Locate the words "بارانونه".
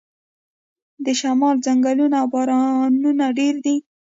2.33-3.25